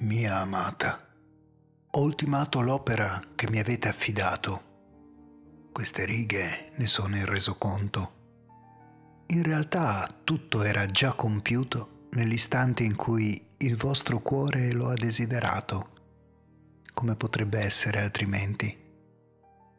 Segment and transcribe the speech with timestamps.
[0.00, 0.96] Mia amata,
[1.90, 4.62] ho ultimato l'opera che mi avete affidato.
[5.72, 8.12] Queste righe ne sono il resoconto.
[9.26, 15.90] In realtà tutto era già compiuto nell'istante in cui il vostro cuore lo ha desiderato.
[16.94, 18.76] Come potrebbe essere altrimenti?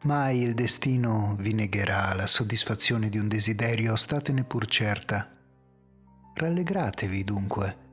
[0.02, 5.34] Mai il destino vi negherà la soddisfazione di un desiderio, statene pur certa.
[6.34, 7.88] Rallegratevi dunque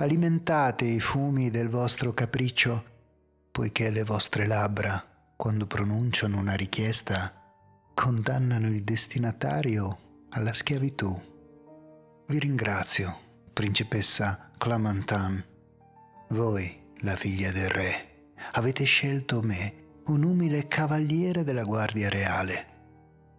[0.00, 2.84] alimentate i fumi del vostro capriccio,
[3.50, 7.32] poiché le vostre labbra, quando pronunciano una richiesta,
[7.94, 11.20] condannano il destinatario alla schiavitù.
[12.28, 13.18] Vi ringrazio,
[13.52, 15.44] principessa Clamantan.
[16.28, 22.66] Voi, la figlia del re, avete scelto me, un umile cavaliere della Guardia Reale.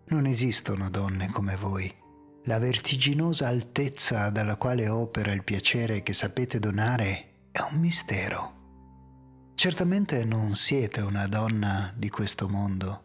[0.07, 2.07] Non esistono donne come voi
[2.49, 9.51] la vertiginosa altezza dalla quale opera il piacere che sapete donare è un mistero.
[9.53, 13.03] Certamente non siete una donna di questo mondo.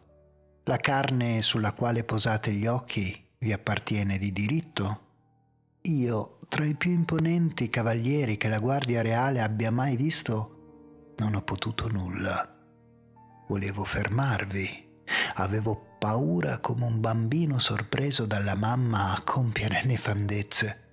[0.63, 5.01] La carne sulla quale posate gli occhi vi appartiene di diritto.
[5.81, 11.43] Io, tra i più imponenti cavalieri che la Guardia Reale abbia mai visto, non ho
[11.43, 12.51] potuto nulla.
[13.47, 15.03] Volevo fermarvi,
[15.35, 20.83] avevo paura come un bambino sorpreso dalla mamma a compiere nefandezze.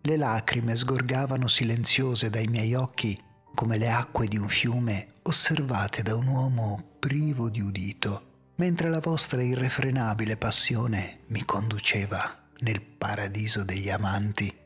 [0.00, 3.20] Le lacrime sgorgavano silenziose dai miei occhi
[3.52, 9.00] come le acque di un fiume osservate da un uomo privo di udito, mentre la
[9.00, 12.22] vostra irrefrenabile passione mi conduceva
[12.60, 14.56] nel paradiso degli amanti.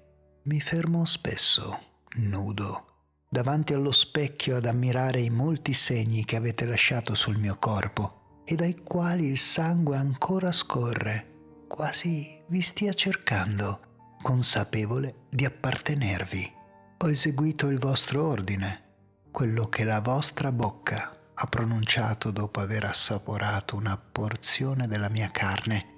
[0.43, 1.79] Mi fermo spesso,
[2.17, 8.19] nudo, davanti allo specchio ad ammirare i molti segni che avete lasciato sul mio corpo
[8.51, 16.51] e dai quali il sangue ancora scorre, quasi vi stia cercando, consapevole di appartenervi.
[16.97, 18.85] Ho eseguito il vostro ordine,
[19.31, 25.97] quello che la vostra bocca ha pronunciato dopo aver assaporato una porzione della mia carne.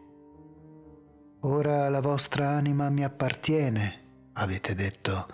[1.42, 5.28] Ora la vostra anima mi appartiene, avete detto.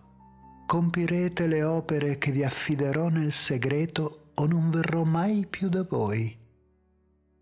[0.67, 6.45] Compirete le opere che vi affiderò nel segreto o non verrò mai più da voi.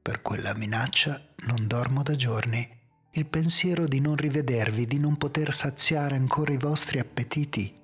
[0.04, 2.68] Per quella minaccia non dormo da giorni.
[3.12, 7.74] Il pensiero di non rivedervi, di non poter saziare ancora i vostri appetiti,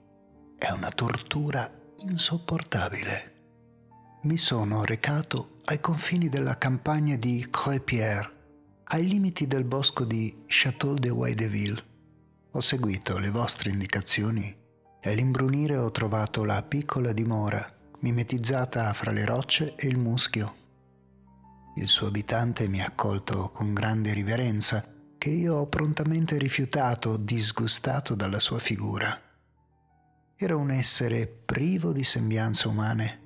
[0.58, 1.72] è una tortura
[2.04, 3.36] insopportabile.
[4.24, 10.98] Mi sono recato ai confini della campagna di Crépierre, ai limiti del bosco di Château
[10.98, 11.82] de Waideville.
[12.50, 14.54] Ho seguito le vostre indicazioni
[15.00, 17.66] e all'imbrunire ho trovato la piccola dimora,
[18.00, 20.58] mimetizzata fra le rocce e il muschio
[21.80, 24.84] il suo abitante mi ha accolto con grande riverenza,
[25.16, 29.18] che io ho prontamente rifiutato, disgustato dalla sua figura.
[30.36, 33.20] Era un essere privo di sembianze umane.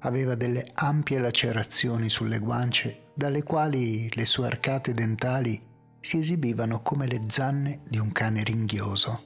[0.00, 5.60] Aveva delle ampie lacerazioni sulle guance, dalle quali le sue arcate dentali
[5.98, 9.22] si esibivano come le zanne di un cane ringhioso.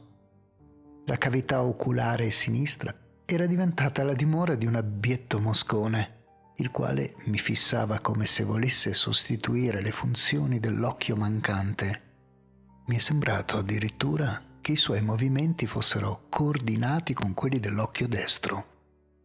[1.05, 2.95] La cavità oculare sinistra
[3.27, 6.21] era diventata la dimora di un abietto moscone
[6.63, 12.11] il quale mi fissava come se volesse sostituire le funzioni dell'occhio mancante.
[12.87, 18.67] Mi è sembrato addirittura che i suoi movimenti fossero coordinati con quelli dell'occhio destro.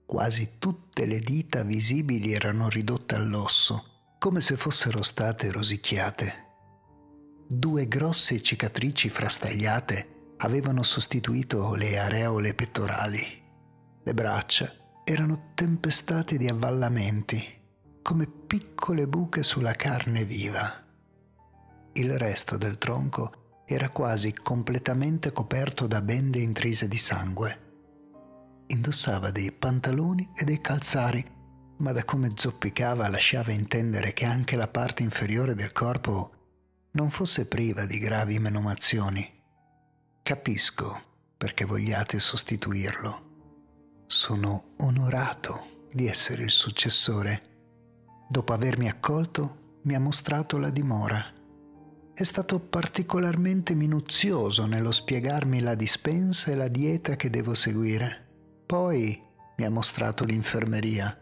[0.05, 6.45] Quasi tutte le dita visibili erano ridotte all'osso, come se fossero state rosicchiate.
[7.47, 13.43] Due grosse cicatrici frastagliate avevano sostituito le areole pettorali.
[14.03, 17.41] Le braccia erano tempestate di avvallamenti,
[18.01, 20.83] come piccole buche sulla carne viva.
[21.93, 27.59] Il resto del tronco era quasi completamente coperto da bende intrise di sangue.
[28.67, 31.25] Indossava dei pantaloni e dei calzari,
[31.77, 36.31] ma da come zoppicava lasciava intendere che anche la parte inferiore del corpo
[36.91, 39.25] non fosse priva di gravi menomazioni.
[40.21, 41.01] Capisco
[41.37, 43.26] perché vogliate sostituirlo
[44.07, 47.41] sono onorato di essere il successore.
[48.29, 51.21] Dopo avermi accolto, mi ha mostrato la dimora.
[52.13, 58.63] È stato particolarmente minuzioso nello spiegarmi la dispensa e la dieta che devo seguire.
[58.65, 59.21] Poi
[59.57, 61.15] mi ha mostrato l'infermeria.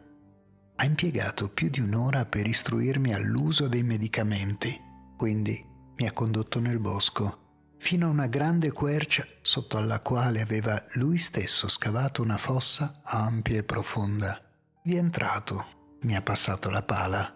[0.76, 4.80] Ha impiegato più di un'ora per istruirmi all'uso dei medicamenti,
[5.18, 5.64] quindi
[5.98, 7.45] mi ha condotto nel bosco
[7.86, 13.60] fino a una grande quercia sotto alla quale aveva lui stesso scavato una fossa ampia
[13.60, 14.42] e profonda.
[14.82, 15.66] Vi è entrato,
[16.02, 17.32] mi ha passato la pala,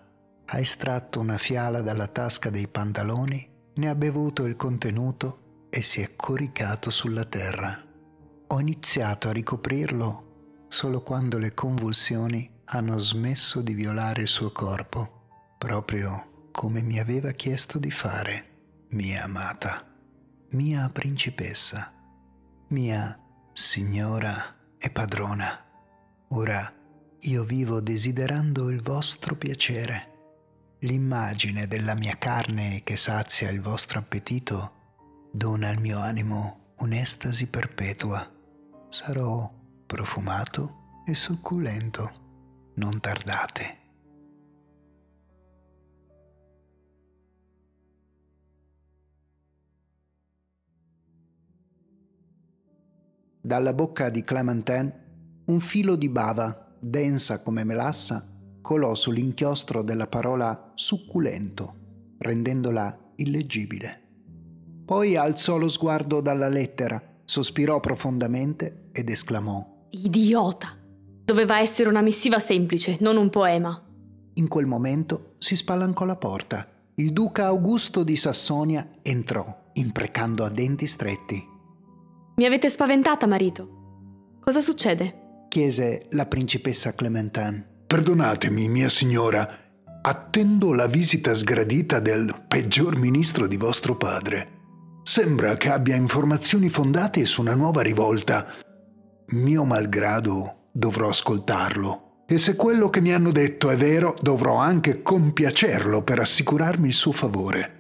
[0.46, 6.02] ha estratto una fiala dalla tasca dei pantaloni, ne ha bevuto il contenuto e si
[6.02, 7.86] è coricato sulla terra.
[8.48, 15.28] Ho iniziato a ricoprirlo solo quando le convulsioni hanno smesso di violare il suo corpo,
[15.60, 19.89] proprio come mi aveva chiesto di fare, mia amata,
[20.52, 21.94] mia principessa,
[22.70, 23.20] mia
[23.54, 25.64] signora e padrona.
[26.30, 26.74] Ora
[27.20, 30.08] io vivo desiderando il vostro piacere.
[30.80, 34.78] L'immagine della mia carne che sazia il vostro appetito
[35.32, 38.28] dona al mio animo un'estasi perpetua.
[38.90, 39.54] Sarò
[39.86, 42.72] profumato e succulento.
[42.76, 43.78] Non tardate.
[53.50, 58.24] Dalla bocca di Clementine un filo di bava, densa come melassa,
[58.62, 61.74] colò sull'inchiostro della parola succulento,
[62.20, 64.04] rendendola illeggibile.
[64.86, 70.78] Poi alzò lo sguardo dalla lettera, sospirò profondamente ed esclamò Idiota!
[71.26, 73.84] Doveva essere una missiva semplice, non un poema.
[74.36, 76.68] In quel momento si spalancò la porta.
[76.94, 81.58] Il duca Augusto di Sassonia entrò, imprecando a denti stretti.
[82.40, 84.38] Mi avete spaventata, marito.
[84.40, 85.44] Cosa succede?
[85.50, 87.82] chiese la principessa Clementine.
[87.86, 89.46] Perdonatemi, mia signora,
[90.02, 94.52] attendo la visita sgradita del peggior ministro di vostro padre.
[95.04, 98.48] Sembra che abbia informazioni fondate su una nuova rivolta.
[99.32, 102.24] Mio malgrado dovrò ascoltarlo.
[102.26, 106.94] E se quello che mi hanno detto è vero, dovrò anche compiacerlo per assicurarmi il
[106.94, 107.74] suo favore.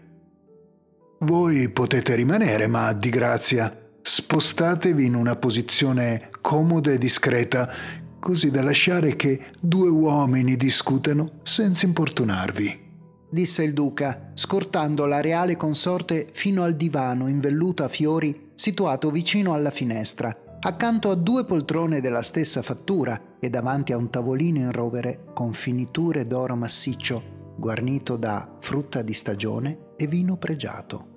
[1.19, 7.71] Voi potete rimanere, ma di grazia spostatevi in una posizione comoda e discreta,
[8.19, 12.87] così da lasciare che due uomini discutano senza importunarvi.
[13.29, 19.11] Disse il duca, scortando la reale consorte fino al divano in velluto a fiori situato
[19.11, 24.57] vicino alla finestra, accanto a due poltrone della stessa fattura e davanti a un tavolino
[24.57, 31.08] in rovere con finiture d'oro massiccio, guarnito da frutta di stagione e vino pregiato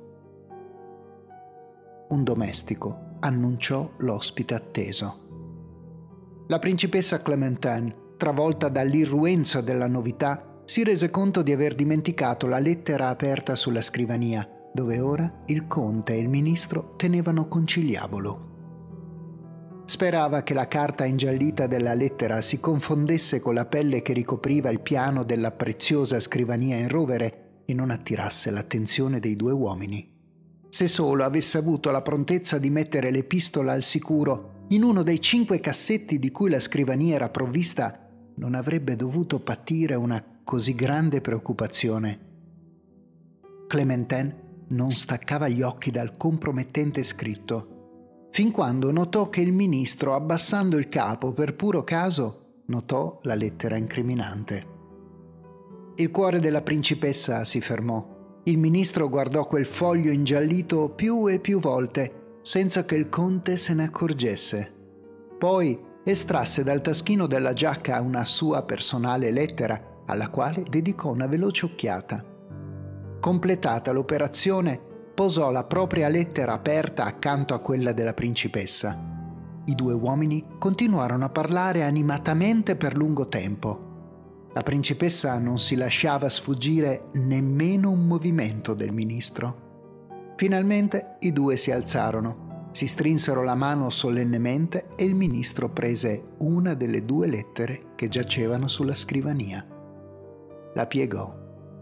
[2.12, 6.44] un domestico annunciò l'ospite atteso.
[6.48, 13.08] La principessa Clementine, travolta dall'irruenza della novità, si rese conto di aver dimenticato la lettera
[13.08, 18.50] aperta sulla scrivania, dove ora il conte e il ministro tenevano conciliabolo.
[19.86, 24.80] Sperava che la carta ingiallita della lettera si confondesse con la pelle che ricopriva il
[24.80, 30.11] piano della preziosa scrivania in rovere e non attirasse l'attenzione dei due uomini.
[30.74, 35.60] Se solo avesse avuto la prontezza di mettere l'epistola al sicuro in uno dei cinque
[35.60, 42.20] cassetti di cui la scrivania era provvista, non avrebbe dovuto patire una così grande preoccupazione.
[43.68, 50.78] Clementine non staccava gli occhi dal compromettente scritto, fin quando notò che il ministro, abbassando
[50.78, 54.66] il capo per puro caso, notò la lettera incriminante.
[55.96, 58.11] Il cuore della principessa si fermò
[58.44, 63.72] il ministro guardò quel foglio ingiallito più e più volte, senza che il conte se
[63.72, 64.74] ne accorgesse.
[65.38, 71.66] Poi estrasse dal taschino della giacca una sua personale lettera, alla quale dedicò una veloce
[71.66, 72.24] occhiata.
[73.20, 74.80] Completata l'operazione,
[75.14, 79.10] posò la propria lettera aperta accanto a quella della principessa.
[79.66, 83.91] I due uomini continuarono a parlare animatamente per lungo tempo.
[84.54, 90.34] La principessa non si lasciava sfuggire nemmeno un movimento del ministro.
[90.36, 96.74] Finalmente i due si alzarono, si strinsero la mano solennemente e il ministro prese una
[96.74, 99.66] delle due lettere che giacevano sulla scrivania.
[100.74, 101.34] La piegò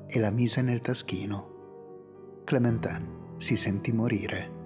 [0.06, 2.42] e la mise nel taschino.
[2.44, 4.58] Clementine si sentì morire.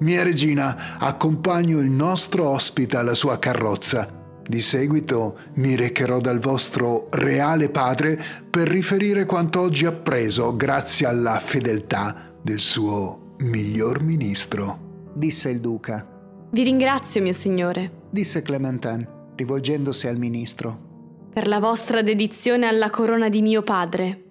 [0.00, 4.17] Mia regina, accompagno il nostro ospite alla sua carrozza
[4.48, 11.06] di seguito mi recherò dal vostro reale padre per riferire quanto oggi ha preso grazie
[11.06, 16.48] alla fedeltà del suo miglior ministro, disse il duca.
[16.50, 21.28] Vi ringrazio, mio signore, disse Clementine, rivolgendosi al ministro.
[21.34, 24.24] Per la vostra dedizione alla corona di mio padre.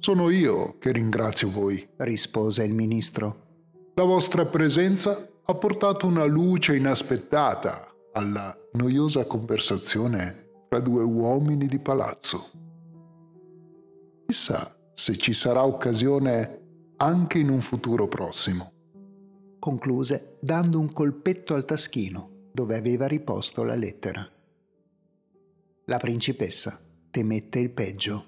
[0.00, 3.44] Sono io che ringrazio voi, rispose il ministro.
[3.94, 11.78] La vostra presenza ha portato una luce inaspettata alla noiosa conversazione fra due uomini di
[11.78, 12.50] palazzo.
[14.26, 18.72] Chissà se ci sarà occasione anche in un futuro prossimo.
[19.58, 24.28] Concluse dando un colpetto al taschino dove aveva riposto la lettera.
[25.86, 26.78] La principessa
[27.10, 28.26] temette il peggio.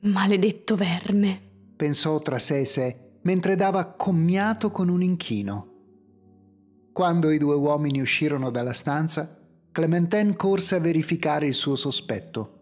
[0.00, 1.40] Maledetto verme,
[1.76, 5.72] pensò tra sé e sé mentre dava commiato con un inchino
[6.94, 9.36] quando i due uomini uscirono dalla stanza,
[9.74, 12.58] Clementine corse a verificare il suo sospetto.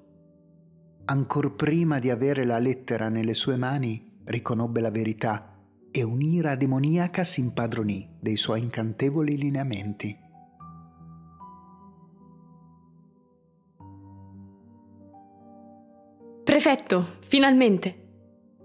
[1.04, 5.58] Ancor prima di avere la lettera nelle sue mani, riconobbe la verità
[5.90, 10.18] e un'ira demoniaca si impadronì dei suoi incantevoli lineamenti.
[16.44, 18.06] Prefetto, finalmente.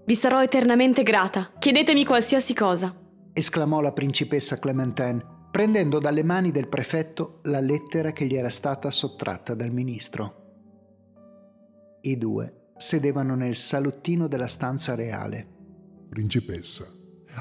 [0.06, 1.52] Vi sarò eternamente grata.
[1.58, 2.96] Chiedetemi qualsiasi cosa.
[3.34, 8.90] esclamò la principessa Clementine, prendendo dalle mani del prefetto la lettera che gli era stata
[8.90, 10.36] sottratta dal ministro.
[12.02, 15.44] I due sedevano nel salottino della stanza reale.
[16.08, 16.86] Principessa,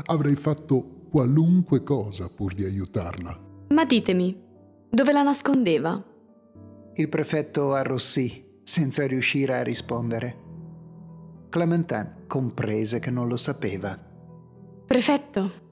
[0.05, 3.39] avrei fatto qualunque cosa pur di aiutarla.
[3.69, 4.35] Ma ditemi,
[4.89, 6.03] dove la nascondeva?
[6.95, 10.37] Il prefetto arrossì, senza riuscire a rispondere.
[11.49, 13.95] Clementine comprese che non lo sapeva.
[14.87, 15.66] Prefetto,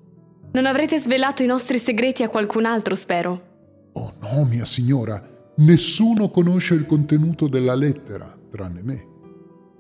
[0.52, 3.54] non avrete svelato i nostri segreti a qualcun altro, spero.
[3.94, 5.22] Oh no, mia signora,
[5.58, 9.08] nessuno conosce il contenuto della lettera, tranne me.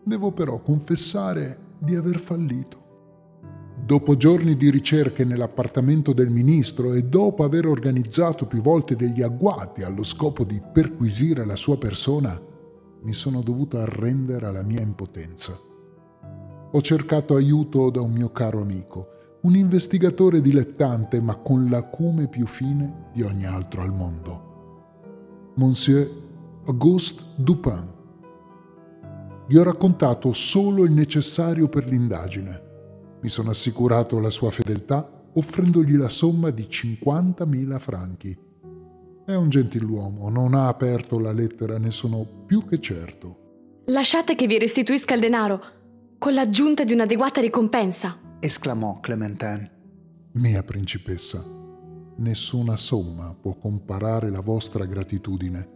[0.04, 2.84] Devo però confessare di aver fallito.
[3.86, 9.84] Dopo giorni di ricerche nell'appartamento del ministro e dopo aver organizzato più volte degli agguati
[9.84, 12.40] allo scopo di perquisire la sua persona,
[13.04, 15.56] mi sono dovuto arrendere alla mia impotenza.
[16.72, 19.08] Ho cercato aiuto da un mio caro amico,
[19.46, 25.54] un investigatore dilettante ma con l'acume più fine di ogni altro al mondo.
[25.58, 26.10] Monsieur
[26.66, 27.94] Auguste Dupin.
[29.48, 32.64] Gli ho raccontato solo il necessario per l'indagine.
[33.22, 38.36] Mi sono assicurato la sua fedeltà offrendogli la somma di 50.000 franchi.
[39.26, 43.84] È un gentiluomo, non ha aperto la lettera, ne sono più che certo.
[43.86, 45.62] Lasciate che vi restituisca il denaro,
[46.18, 48.25] con l'aggiunta di un'adeguata ricompensa.
[48.40, 49.72] Esclamò Clementine.
[50.34, 51.44] Mia principessa,
[52.18, 55.74] nessuna somma può comparare la vostra gratitudine.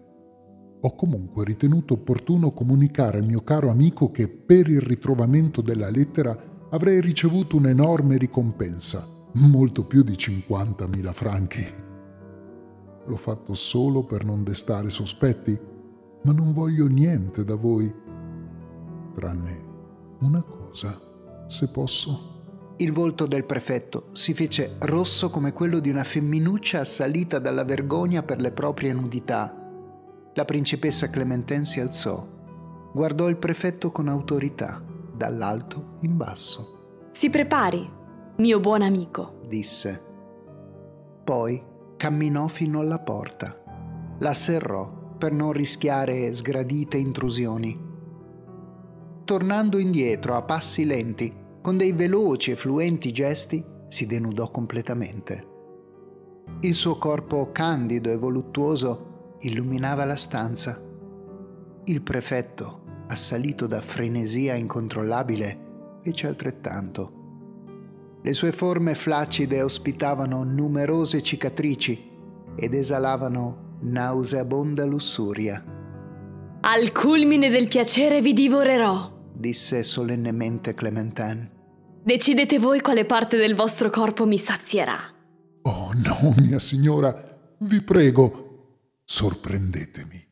[0.81, 6.37] Ho comunque ritenuto opportuno comunicare al mio caro amico che per il ritrovamento della lettera
[6.71, 11.65] avrei ricevuto un'enorme ricompensa, molto più di 50.000 franchi.
[13.05, 15.59] L'ho fatto solo per non destare sospetti,
[16.23, 17.91] ma non voglio niente da voi,
[19.13, 19.67] tranne
[20.19, 20.97] una cosa,
[21.47, 22.38] se posso.
[22.81, 28.23] Il volto del prefetto si fece rosso come quello di una femminuccia assalita dalla vergogna
[28.23, 29.53] per le proprie nudità.
[30.33, 32.25] La principessa Clementine si alzò,
[32.93, 34.81] guardò il prefetto con autorità,
[35.13, 37.09] dall'alto in basso.
[37.11, 37.85] Si prepari,
[38.37, 39.41] mio buon amico.
[39.45, 40.01] disse.
[41.25, 41.61] Poi
[41.97, 43.61] camminò fino alla porta.
[44.19, 47.77] La serrò per non rischiare sgradite intrusioni.
[49.25, 55.47] Tornando indietro a passi lenti, con dei veloci e fluenti gesti, si denudò completamente.
[56.61, 60.81] Il suo corpo candido e voluttuoso illuminava la stanza.
[61.83, 68.17] Il prefetto, assalito da frenesia incontrollabile, fece altrettanto.
[68.23, 72.09] Le sue forme flaccide ospitavano numerose cicatrici
[72.55, 75.63] ed esalavano nauseabonda lussuria,
[76.61, 79.17] Al culmine del piacere vi divorerò.
[79.31, 81.57] disse solennemente Clementine.
[82.09, 84.97] Decidete voi quale parte del vostro corpo mi sazierà.
[85.61, 87.13] Oh no, mia signora,
[87.59, 90.28] vi prego, sorprendetemi.